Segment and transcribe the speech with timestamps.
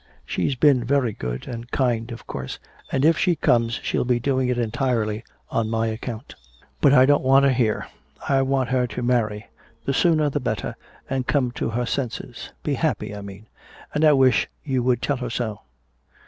[0.25, 2.57] She's been very good and kind, of course,
[2.91, 6.33] and if she comes she'll be doing it entirely on my account.
[6.81, 7.87] But I don't want her here
[8.27, 9.45] I want her to marry,
[9.85, 10.75] the sooner the better,
[11.07, 13.45] and come to her senses be happy, I mean.
[13.93, 15.61] And I wish you would tell her so."